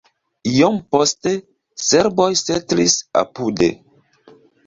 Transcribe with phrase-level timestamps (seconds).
[0.51, 1.33] Iom poste
[1.89, 3.71] serboj setlis apude.